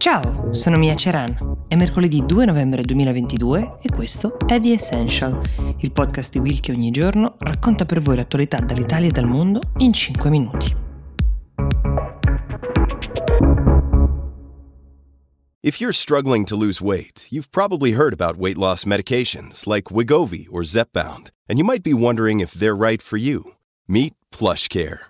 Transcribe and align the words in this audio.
Ciao, 0.00 0.54
sono 0.54 0.78
Mia 0.78 0.94
Ceran. 0.94 1.66
È 1.68 1.76
mercoledì 1.76 2.24
2 2.24 2.46
novembre 2.46 2.80
2022 2.80 3.80
e 3.82 3.90
questo 3.94 4.38
è 4.46 4.58
The 4.58 4.72
Essential, 4.72 5.38
il 5.80 5.92
podcast 5.92 6.32
di 6.32 6.38
Will 6.38 6.58
che 6.58 6.72
ogni 6.72 6.90
giorno 6.90 7.36
racconta 7.40 7.84
per 7.84 8.00
voi 8.00 8.16
l'attualità 8.16 8.60
dall'Italia 8.60 9.10
e 9.10 9.12
dal 9.12 9.26
mondo 9.26 9.60
in 9.76 9.92
5 9.92 10.30
minuti. 10.30 10.74
If 15.60 15.80
you're 15.80 15.92
struggling 15.92 16.46
to 16.46 16.56
lose 16.56 16.82
weight, 16.82 17.26
you've 17.30 17.50
probably 17.50 17.92
heard 17.92 18.18
about 18.18 18.38
weight 18.38 18.56
loss 18.56 18.86
medications 18.86 19.66
like 19.66 19.92
Wigovi 19.92 20.46
or 20.50 20.62
Zepbound, 20.62 21.28
and 21.46 21.58
you 21.58 21.64
might 21.66 21.82
be 21.82 21.92
wondering 21.92 22.40
if 22.40 22.54
they're 22.54 22.74
right 22.74 23.02
for 23.02 23.18
you. 23.18 23.52
Meet 23.86 24.14
PlushCare 24.30 25.09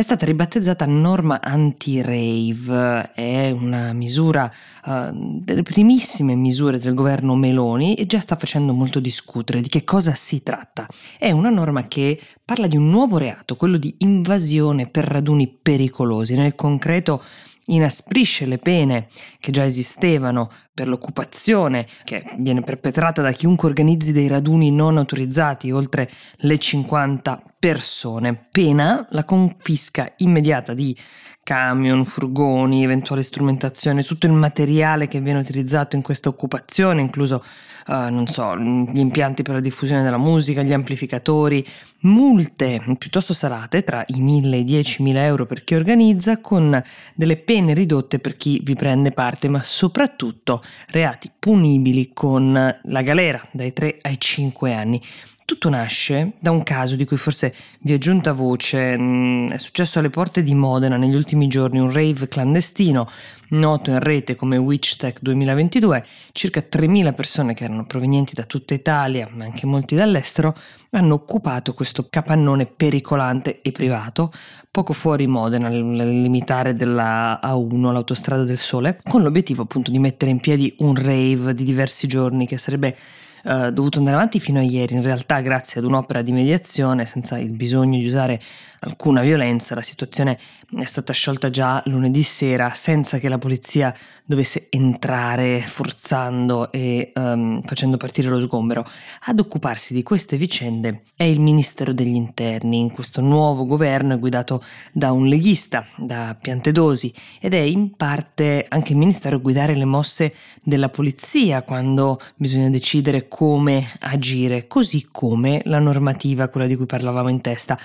È 0.00 0.02
stata 0.02 0.24
ribattezzata 0.24 0.86
norma 0.86 1.42
anti-rave, 1.42 3.12
è 3.12 3.50
una 3.50 3.92
misura, 3.92 4.50
uh, 4.86 5.10
delle 5.12 5.60
primissime 5.60 6.34
misure 6.34 6.78
del 6.78 6.94
governo 6.94 7.34
Meloni 7.34 7.96
e 7.96 8.06
già 8.06 8.18
sta 8.18 8.34
facendo 8.36 8.72
molto 8.72 8.98
discutere 8.98 9.60
di 9.60 9.68
che 9.68 9.84
cosa 9.84 10.14
si 10.14 10.42
tratta. 10.42 10.86
È 11.18 11.30
una 11.32 11.50
norma 11.50 11.86
che 11.86 12.18
parla 12.42 12.66
di 12.66 12.78
un 12.78 12.88
nuovo 12.88 13.18
reato, 13.18 13.56
quello 13.56 13.76
di 13.76 13.94
invasione 13.98 14.88
per 14.88 15.04
raduni 15.04 15.46
pericolosi. 15.48 16.34
Nel 16.34 16.54
concreto 16.54 17.22
inasprisce 17.66 18.46
le 18.46 18.56
pene 18.56 19.08
che 19.38 19.52
già 19.52 19.66
esistevano 19.66 20.48
per 20.72 20.88
l'occupazione 20.88 21.86
che 22.04 22.24
viene 22.38 22.62
perpetrata 22.62 23.20
da 23.20 23.32
chiunque 23.32 23.68
organizzi 23.68 24.12
dei 24.12 24.28
raduni 24.28 24.70
non 24.70 24.96
autorizzati 24.96 25.70
oltre 25.70 26.10
le 26.36 26.58
50 26.58 27.42
persone, 27.60 28.34
pena 28.50 29.06
la 29.10 29.24
confisca 29.24 30.10
immediata 30.16 30.72
di 30.72 30.96
camion, 31.42 32.04
furgoni, 32.04 32.84
eventuale 32.84 33.22
strumentazione, 33.22 34.02
tutto 34.02 34.26
il 34.26 34.32
materiale 34.32 35.08
che 35.08 35.20
viene 35.20 35.40
utilizzato 35.40 35.94
in 35.94 36.00
questa 36.00 36.30
occupazione, 36.30 37.02
incluso, 37.02 37.44
uh, 37.88 38.08
non 38.08 38.26
so, 38.26 38.56
gli 38.56 38.98
impianti 38.98 39.42
per 39.42 39.54
la 39.54 39.60
diffusione 39.60 40.02
della 40.02 40.16
musica, 40.16 40.62
gli 40.62 40.72
amplificatori, 40.72 41.62
multe 42.02 42.82
piuttosto 42.96 43.34
salate 43.34 43.84
tra 43.84 44.04
i 44.06 44.20
1000 44.20 44.56
e 44.56 44.60
i 44.60 44.64
10.000 44.64 45.16
euro 45.16 45.44
per 45.44 45.62
chi 45.62 45.74
organizza, 45.74 46.40
con 46.40 46.82
delle 47.14 47.36
pene 47.36 47.74
ridotte 47.74 48.20
per 48.20 48.36
chi 48.36 48.60
vi 48.64 48.74
prende 48.74 49.10
parte, 49.10 49.48
ma 49.48 49.62
soprattutto 49.62 50.62
reati 50.88 51.30
punibili 51.38 52.12
con 52.14 52.52
la 52.82 53.02
galera 53.02 53.44
dai 53.52 53.74
3 53.74 53.98
ai 54.00 54.18
5 54.18 54.72
anni. 54.72 55.02
Tutto 55.50 55.68
nasce 55.68 56.34
da 56.38 56.52
un 56.52 56.62
caso 56.62 56.94
di 56.94 57.04
cui 57.04 57.16
forse 57.16 57.52
vi 57.80 57.92
è 57.92 57.98
giunta 57.98 58.32
voce, 58.32 58.96
mm, 58.96 59.48
è 59.48 59.58
successo 59.58 59.98
alle 59.98 60.08
porte 60.08 60.44
di 60.44 60.54
Modena 60.54 60.96
negli 60.96 61.16
ultimi 61.16 61.48
giorni, 61.48 61.80
un 61.80 61.92
rave 61.92 62.28
clandestino 62.28 63.10
noto 63.48 63.90
in 63.90 63.98
rete 63.98 64.36
come 64.36 64.56
WitchTech 64.56 65.18
2022, 65.20 66.06
circa 66.30 66.60
3.000 66.60 67.12
persone 67.12 67.54
che 67.54 67.64
erano 67.64 67.84
provenienti 67.84 68.36
da 68.36 68.44
tutta 68.44 68.74
Italia, 68.74 69.28
ma 69.32 69.42
anche 69.42 69.66
molti 69.66 69.96
dall'estero, 69.96 70.54
hanno 70.90 71.14
occupato 71.14 71.74
questo 71.74 72.06
capannone 72.08 72.66
pericolante 72.66 73.60
e 73.60 73.72
privato, 73.72 74.30
poco 74.70 74.92
fuori 74.92 75.26
Modena, 75.26 75.68
nel 75.68 76.22
limitare 76.22 76.74
della 76.74 77.40
A1, 77.42 77.90
l'autostrada 77.90 78.44
del 78.44 78.56
sole, 78.56 79.00
con 79.02 79.24
l'obiettivo 79.24 79.62
appunto 79.62 79.90
di 79.90 79.98
mettere 79.98 80.30
in 80.30 80.38
piedi 80.38 80.72
un 80.78 80.94
rave 80.94 81.54
di 81.54 81.64
diversi 81.64 82.06
giorni 82.06 82.46
che 82.46 82.56
sarebbe 82.56 82.96
eh, 83.44 83.72
dovuto 83.72 83.98
andare 83.98 84.16
avanti 84.16 84.40
fino 84.40 84.58
a 84.58 84.62
ieri, 84.62 84.94
in 84.94 85.02
realtà 85.02 85.40
grazie 85.40 85.80
ad 85.80 85.86
un'opera 85.86 86.22
di 86.22 86.32
mediazione, 86.32 87.04
senza 87.04 87.38
il 87.38 87.50
bisogno 87.50 87.98
di 87.98 88.06
usare 88.06 88.40
alcuna 88.80 89.22
violenza, 89.22 89.74
la 89.74 89.82
situazione 89.82 90.38
è 90.78 90.84
stata 90.84 91.12
sciolta 91.12 91.50
già 91.50 91.82
lunedì 91.86 92.22
sera 92.22 92.70
senza 92.70 93.18
che 93.18 93.28
la 93.28 93.38
polizia 93.38 93.94
dovesse 94.24 94.68
entrare 94.70 95.60
forzando 95.60 96.70
e 96.70 97.12
um, 97.14 97.62
facendo 97.62 97.96
partire 97.96 98.28
lo 98.28 98.40
sgombero. 98.40 98.86
Ad 99.24 99.38
occuparsi 99.38 99.92
di 99.92 100.02
queste 100.02 100.36
vicende 100.36 101.02
è 101.16 101.24
il 101.24 101.40
Ministero 101.40 101.92
degli 101.92 102.14
Interni, 102.14 102.78
in 102.78 102.92
questo 102.92 103.20
nuovo 103.20 103.66
governo 103.66 104.14
è 104.14 104.18
guidato 104.18 104.62
da 104.92 105.12
un 105.12 105.26
leghista, 105.26 105.84
da 105.96 106.36
Piantedosi, 106.40 107.12
ed 107.40 107.54
è 107.54 107.58
in 107.60 107.96
parte 107.96 108.66
anche 108.68 108.92
il 108.92 108.98
Ministero 108.98 109.36
a 109.36 109.40
guidare 109.40 109.74
le 109.74 109.84
mosse 109.84 110.34
della 110.62 110.88
polizia 110.88 111.62
quando 111.62 112.18
bisogna 112.36 112.70
decidere 112.70 113.28
come 113.28 113.86
agire, 114.00 114.66
così 114.66 115.08
come 115.10 115.60
la 115.64 115.78
normativa, 115.78 116.48
quella 116.48 116.66
di 116.66 116.76
cui 116.76 116.86
parlavamo 116.86 117.28
in 117.28 117.40
testa. 117.40 117.78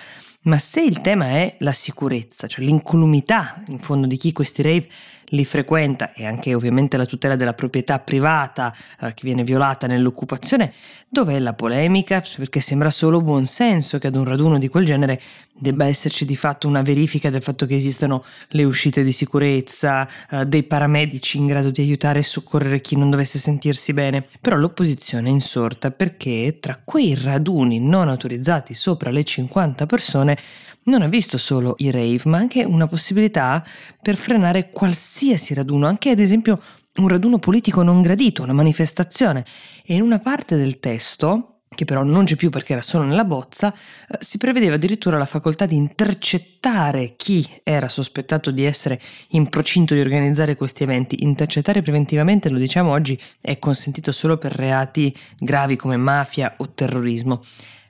Ma 0.46 0.60
se 0.60 0.84
il 0.85 1.01
tema 1.01 1.29
è 1.29 1.56
la 1.59 1.72
sicurezza, 1.72 2.47
cioè 2.47 2.63
l'incolumità 2.63 3.63
in 3.68 3.79
fondo 3.79 4.06
di 4.06 4.18
chi 4.18 4.31
questi 4.31 4.62
rave 4.62 4.88
li 5.29 5.44
frequenta 5.44 6.13
e 6.13 6.25
anche 6.25 6.53
ovviamente 6.53 6.97
la 6.97 7.06
tutela 7.06 7.35
della 7.35 7.53
proprietà 7.53 7.97
privata 8.00 8.73
eh, 9.00 9.13
che 9.16 9.22
viene 9.23 9.44
violata 9.44 9.88
nell'occupazione, 9.88 10.72
dov'è 11.09 11.40
la 11.40 11.53
polemica? 11.53 12.22
Perché 12.38 12.59
sembra 12.59 12.91
solo 12.91 13.22
buon 13.22 13.46
senso 13.46 13.97
che 13.97 14.07
ad 14.07 14.16
un 14.16 14.25
raduno 14.25 14.59
di 14.59 14.68
quel 14.68 14.85
genere 14.85 15.19
debba 15.57 15.85
esserci 15.85 16.25
di 16.25 16.35
fatto 16.35 16.68
una 16.68 16.84
verifica 16.84 17.31
del 17.31 17.41
fatto 17.41 17.66
che 17.66 17.75
esistano 17.75 18.23
le 18.50 18.63
uscite 18.63 19.03
di 19.03 19.12
sicurezza, 19.12 20.07
eh, 20.29 20.46
dei 20.46 20.63
paramedici 20.63 21.38
in 21.38 21.47
grado 21.47 21.72
di 21.72 21.81
aiutare 21.81 22.19
e 22.19 22.23
soccorrere 22.23 22.81
chi 22.81 22.96
non 22.96 23.09
dovesse 23.09 23.40
sentirsi 23.40 23.94
bene. 23.94 24.28
Però 24.40 24.56
l'opposizione 24.56 25.29
è 25.29 25.31
insorta 25.31 25.90
perché 25.90 26.57
tra 26.59 26.79
quei 26.84 27.16
raduni 27.16 27.79
non 27.79 28.09
autorizzati 28.09 28.75
sopra 28.75 29.09
le 29.09 29.23
50 29.23 29.85
persone 29.88 30.38
non 30.85 31.01
ha 31.01 31.07
visto 31.07 31.38
solo 31.38 31.75
i 31.78 31.91
rave, 31.91 32.22
ma 32.25 32.38
anche 32.38 32.63
una 32.63 32.88
possibilità 32.88 33.63
per 34.01 34.16
frenare 34.16 34.69
qualsiasi 34.69 35.53
raduno, 35.53 35.88
anche 35.88 36.09
ad 36.09 36.19
esempio 36.19 36.59
un 36.96 37.07
raduno 37.07 37.40
politico 37.40 37.81
non 37.81 38.01
gradito, 38.01 38.44
una 38.44 38.53
manifestazione. 38.53 39.46
E 39.84 39.96
in 39.96 40.01
una 40.01 40.19
parte 40.19 40.56
del 40.56 40.79
testo, 40.79 41.59
che 41.69 41.85
però 41.85 42.03
non 42.03 42.25
c'è 42.25 42.35
più 42.35 42.50
perché 42.50 42.73
era 42.73 42.81
solo 42.81 43.03
nella 43.03 43.25
bozza, 43.25 43.73
eh, 43.73 44.18
si 44.22 44.38
prevedeva 44.38 44.75
addirittura 44.75 45.18
la 45.18 45.25
facoltà 45.25 45.66
di 45.66 45.75
intercettare 45.75 47.16
chi 47.17 47.47
era 47.63 47.90
sospettato 47.90 48.52
di 48.52 48.63
essere 48.63 49.02
in 49.29 49.50
procinto 49.50 49.94
di 49.94 50.00
organizzare 50.00 50.56
questi 50.56 50.84
eventi. 50.84 51.23
Intercettare 51.23 51.81
preventivamente, 51.81 52.50
lo 52.50 52.59
diciamo 52.59 52.91
oggi, 52.91 53.19
è 53.41 53.57
consentito 53.59 54.12
solo 54.12 54.38
per 54.38 54.53
reati 54.53 55.13
gravi 55.38 55.75
come 55.75 55.97
mafia 55.97 56.53
o 56.57 56.69
terrorismo 56.69 57.44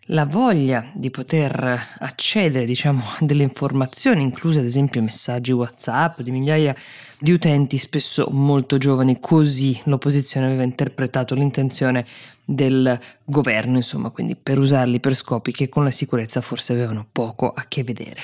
la 0.10 0.26
voglia 0.26 0.92
di 0.94 1.10
poter 1.10 1.80
accedere, 2.00 2.66
diciamo, 2.66 3.02
a 3.02 3.26
delle 3.26 3.44
informazioni, 3.44 4.22
incluse 4.22 4.60
ad 4.60 4.66
esempio 4.66 5.02
messaggi 5.02 5.52
WhatsApp 5.52 6.22
di 6.22 6.32
migliaia 6.32 6.76
di 7.18 7.32
utenti, 7.32 7.78
spesso 7.78 8.28
molto 8.30 8.78
giovani, 8.78 9.20
così 9.20 9.80
l'opposizione 9.86 10.46
aveva 10.46 10.64
interpretato 10.64 11.34
l'intenzione 11.34 12.06
del 12.44 13.00
governo, 13.24 13.78
insomma, 13.78 14.12
quindi 14.12 14.36
per 14.36 14.60
usarli 14.60 15.00
per 15.00 15.16
scopi 15.16 15.52
che 15.52 15.70
con 15.70 15.84
la 15.84 15.92
sicurezza 15.92 16.42
forse 16.42 16.74
avevano 16.74 17.08
poco 17.12 17.52
a 17.52 17.66
che 17.68 17.84
vedere. 17.84 18.24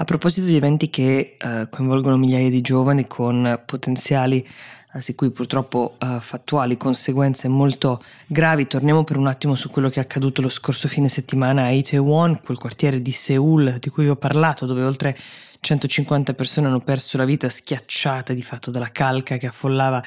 A 0.00 0.04
proposito 0.04 0.46
di 0.46 0.54
eventi 0.54 0.90
che 0.90 1.36
eh, 1.36 1.66
coinvolgono 1.68 2.16
migliaia 2.16 2.50
di 2.50 2.60
giovani 2.60 3.08
con 3.08 3.60
potenziali 3.66 4.46
anzi 4.92 5.14
cui 5.14 5.30
purtroppo 5.30 5.96
uh, 5.98 6.20
fattuali 6.20 6.76
conseguenze 6.76 7.48
molto 7.48 8.00
gravi. 8.26 8.66
Torniamo 8.66 9.04
per 9.04 9.16
un 9.16 9.26
attimo 9.26 9.54
su 9.54 9.70
quello 9.70 9.88
che 9.88 10.00
è 10.00 10.02
accaduto 10.02 10.40
lo 10.42 10.48
scorso 10.48 10.88
fine 10.88 11.08
settimana 11.08 11.64
a 11.64 11.70
Itaewon, 11.70 12.40
quel 12.42 12.58
quartiere 12.58 13.02
di 13.02 13.12
Seoul 13.12 13.78
di 13.78 13.90
cui 13.90 14.04
vi 14.04 14.10
ho 14.10 14.16
parlato, 14.16 14.66
dove 14.66 14.82
oltre 14.82 15.16
150 15.60 16.34
persone 16.34 16.66
hanno 16.66 16.80
perso 16.80 17.16
la 17.16 17.24
vita 17.24 17.48
schiacciate 17.48 18.34
di 18.34 18.42
fatto 18.42 18.70
dalla 18.70 18.90
calca 18.90 19.36
che 19.36 19.46
affollava 19.46 20.02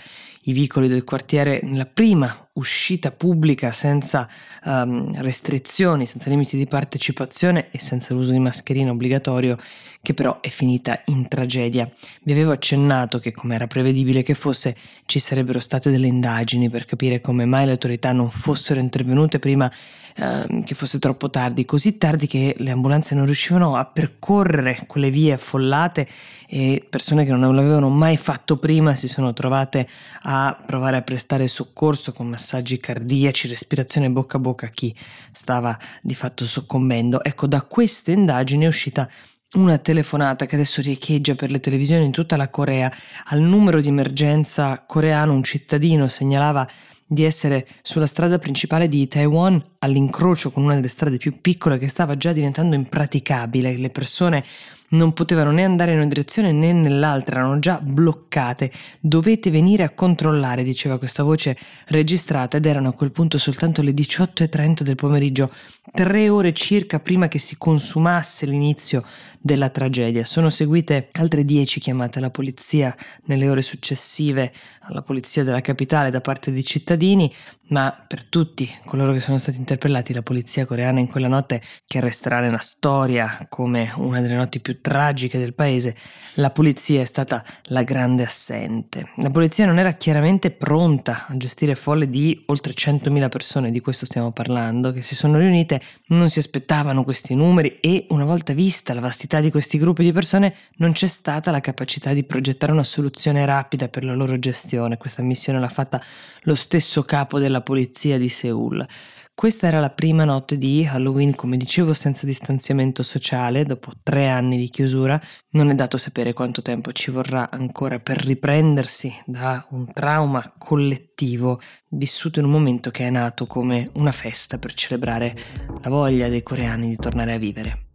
i 0.45 0.53
vicoli 0.53 0.88
del 0.88 1.03
quartiere 1.03 1.59
nella 1.63 1.86
prima 1.86 2.50
uscita 2.53 3.12
pubblica 3.12 3.71
senza 3.71 4.27
um, 4.65 5.13
restrizioni, 5.21 6.06
senza 6.06 6.30
limiti 6.30 6.57
di 6.57 6.65
partecipazione 6.65 7.68
e 7.69 7.80
senza 7.80 8.13
l'uso 8.13 8.31
di 8.31 8.39
mascherina 8.39 8.92
obbligatorio, 8.92 9.56
che 10.01 10.13
però 10.13 10.39
è 10.42 10.50
finita 10.50 11.01
in 11.06 11.27
tragedia. 11.27 11.89
Vi 12.24 12.31
avevo 12.31 12.51
accennato 12.51 13.19
che, 13.19 13.31
come 13.31 13.56
era 13.56 13.68
prevedibile 13.68 14.24
che 14.24 14.33
fosse, 14.33 14.75
ci 15.06 15.19
sarebbero 15.19 15.59
state 15.59 15.92
delle 15.92 16.07
indagini 16.07 16.69
per 16.69 16.86
capire 16.86 17.21
come 17.21 17.45
mai 17.45 17.65
le 17.65 17.71
autorità 17.71 18.12
non 18.12 18.31
fossero 18.31 18.80
intervenute 18.80 19.38
prima 19.38 19.71
eh, 20.15 20.63
che 20.65 20.75
fosse 20.75 21.00
troppo 21.00 21.30
tardi, 21.30 21.65
così 21.65 21.97
tardi 21.97 22.27
che 22.27 22.56
le 22.57 22.71
ambulanze 22.71 23.15
non 23.15 23.25
riuscivano 23.25 23.77
a 23.77 23.86
percorrere 23.86 24.83
quelle 24.88 25.09
vie 25.09 25.38
affollate 25.42 26.08
e 26.48 26.86
persone 26.88 27.26
che 27.26 27.32
non 27.32 27.56
l'avevano 27.56 27.90
mai 27.90 28.16
fatto 28.18 28.58
prima 28.58 28.94
si 28.94 29.08
sono 29.08 29.34
trovate 29.34 29.88
a 30.24 30.58
provare 30.66 30.98
a 30.98 31.02
prestare 31.02 31.48
soccorso 31.48 32.12
con 32.12 32.28
massaggi 32.28 32.78
cardiaci, 32.78 33.48
respirazione 33.48 34.10
bocca 34.10 34.38
a 34.38 34.40
bocca 34.40 34.68
a 34.68 34.70
chi 34.70 34.96
stava 35.32 35.78
di 36.02 36.14
fatto 36.14 36.46
soccombendo. 36.46 37.24
Ecco, 37.24 37.48
da 37.48 37.64
queste 37.64 38.12
indagini 38.12 38.66
è 38.66 38.68
uscita 38.68 39.10
una 39.54 39.78
telefonata 39.78 40.46
che 40.46 40.56
adesso 40.56 40.82
riecheggia 40.82 41.36
per 41.36 41.52
le 41.52 41.60
televisioni 41.60 42.06
in 42.06 42.12
tutta 42.12 42.38
la 42.38 42.50
Corea 42.50 42.90
al 43.26 43.42
numero 43.42 43.82
di 43.82 43.90
emergenza 43.90 44.82
coreano, 44.86 45.34
un 45.34 45.44
cittadino 45.44 46.08
segnalava 46.08 46.66
di 47.06 47.26
essere 47.26 47.68
sulla 47.82 48.06
strada 48.06 48.40
principale 48.40 48.88
di 48.88 49.06
Taiwan 49.06 49.62
all'incrocio 49.80 50.50
con 50.50 50.64
una 50.64 50.76
delle 50.76 50.88
strade 50.88 51.18
più 51.18 51.42
piccole 51.42 51.78
che 51.78 51.90
stava 51.90 52.16
già 52.16 52.32
diventando 52.32 52.74
impraticabile. 52.76 53.76
Le 53.76 53.90
persone 53.90 54.46
non 54.92 55.14
potevano 55.14 55.52
né 55.52 55.64
andare 55.64 55.92
in 55.92 55.98
una 55.98 56.08
direzione 56.08 56.52
né 56.52 56.74
nell'altra, 56.74 57.38
erano 57.38 57.60
già 57.60 57.80
bloccate. 57.82 58.72
Dovete 59.00 59.52
venire 59.52 59.84
a 59.84 59.90
controllare, 59.90 60.64
diceva 60.64 60.98
questa 60.98 61.24
voce 61.24 61.58
registrata 61.88 62.58
ed 62.58 62.66
erano 62.66 62.90
a 62.90 62.94
quel 62.94 63.12
punto 63.12 63.38
soltanto 63.38 63.82
le 63.82 63.92
18.30 63.92 64.82
del 64.82 64.96
pomeriggio, 64.96 65.52
tre 65.92 66.30
ore 66.30 66.54
circa 66.54 67.00
prima 67.00 67.28
che 67.28 67.40
si 67.40 67.56
consumasse 67.58 68.46
l'inizio 68.46 69.04
della 69.40 69.70
tragedia. 69.70 70.24
Sono 70.24 70.50
seguite 70.50 71.10
altre 71.14 71.44
dieci 71.44 71.80
chiamate 71.80 72.20
alla 72.20 72.30
polizia 72.30 72.96
nelle 73.26 73.50
ore 73.50 73.62
successive, 73.62 74.52
alla 74.82 75.02
polizia 75.02 75.44
della 75.44 75.62
capitale 75.62 76.10
da 76.10 76.22
parte 76.22 76.52
di 76.52 76.64
cittadini, 76.64 77.34
ma 77.71 77.95
per 78.07 78.23
tutti 78.23 78.69
coloro 78.85 79.13
che 79.13 79.19
sono 79.19 79.38
stati 79.38 79.57
interpellati 79.57 80.13
la 80.13 80.21
polizia 80.21 80.65
coreana 80.65 81.00
in 81.00 81.07
quella 81.07 81.27
notte, 81.27 81.62
che 81.85 82.00
resterà 82.00 82.39
nella 82.39 82.57
storia 82.57 83.45
come 83.50 83.91
una 83.95 84.21
delle 84.21 84.35
notti 84.35 84.59
più 84.59 84.81
tragiche 84.81 85.39
del 85.39 85.53
paese, 85.53 85.95
la 86.35 86.50
polizia 86.50 87.01
è 87.01 87.06
stata 87.06 87.44
la 87.65 87.83
grande 87.83 88.23
assente. 88.23 89.12
La 89.18 89.29
polizia 89.29 89.65
non 89.65 89.79
era 89.79 89.94
chiaramente 89.94 90.51
pronta 90.51 91.27
a 91.27 91.38
gestire 91.38 91.75
folle 91.75 92.09
di 92.09 92.44
oltre 92.47 92.73
100.000 92.73 93.29
persone, 93.29 93.71
di 93.71 93.79
questo 93.79 94.06
stiamo 94.06 94.31
parlando, 94.31 94.91
che 94.91 95.01
si 95.01 95.15
sono 95.15 95.38
riunite, 95.38 95.81
non 96.07 96.29
si 96.29 96.39
aspettavano 96.39 97.03
questi 97.03 97.35
numeri 97.35 97.79
e 97.79 98.06
una 98.09 98.25
volta 98.25 98.53
vista 98.53 98.94
la 98.94 99.01
vastità 99.01 99.39
di 99.39 99.50
questi 99.50 99.77
gruppi 99.77 100.03
di 100.03 100.12
persone 100.12 100.53
non 100.77 100.91
c'è 100.91 101.07
stata 101.07 101.51
la 101.51 101.62
capacità 101.62 102.12
di 102.12 102.23
progettare 102.23 102.73
una 102.73 102.83
soluzione 102.83 103.45
rapida 103.45 103.88
per 103.88 104.03
la 104.03 104.13
loro 104.13 104.38
gestione. 104.39 104.97
Questa 104.97 105.21
missione 105.21 105.59
l'ha 105.59 105.69
fatta 105.69 106.01
lo 106.44 106.56
stesso 106.56 107.03
capo 107.03 107.39
della 107.39 107.61
polizia 107.62 108.18
di 108.18 108.30
Seoul. 108.30 108.86
Questa 109.34 109.66
era 109.66 109.80
la 109.80 109.90
prima 109.90 110.24
notte 110.24 110.56
di 110.56 110.88
Halloween, 110.88 111.34
come 111.34 111.58
dicevo, 111.58 111.96
senza 111.96 112.28
distanziamento 112.28 113.02
sociale, 113.02 113.66
dopo 113.66 113.92
tre 114.04 114.30
anni 114.30 114.56
di 114.56 114.69
chiusura. 114.69 115.19
Non 115.52 115.72
è 115.72 115.74
dato 115.74 115.98
sapere 115.98 116.34
quanto 116.34 116.62
tempo 116.62 116.92
ci 116.92 117.10
vorrà 117.10 117.50
ancora 117.50 118.00
per 118.00 118.18
riprendersi 118.24 119.12
da 119.25 119.66
un 119.72 119.92
trauma 119.92 120.54
collettivo 120.60 121.60
vissuto 121.90 122.38
in 122.38 122.46
un 122.46 122.52
momento 122.52 122.92
che 122.92 123.08
è 123.08 123.10
nato 123.10 123.48
come 123.48 123.90
una 123.96 124.12
festa 124.12 124.60
per 124.60 124.74
celebrare 124.74 125.36
la 125.81 125.90
voglia 125.90 126.28
dei 126.28 126.44
coreani 126.44 126.90
di 126.90 126.96
tornare 126.98 127.34
a 127.34 127.38
vivere. 127.38 127.86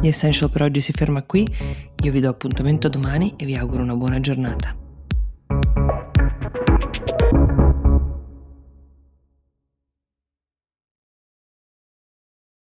The 0.00 0.10
Essential 0.10 0.50
per 0.50 0.62
oggi 0.62 0.80
si 0.80 0.92
ferma 0.92 1.24
qui, 1.24 1.44
io 2.04 2.12
vi 2.12 2.20
do 2.20 2.28
appuntamento 2.28 2.88
domani 2.88 3.34
e 3.36 3.46
vi 3.46 3.56
auguro 3.56 3.82
una 3.82 3.96
buona 3.96 4.20
giornata. 4.20 4.83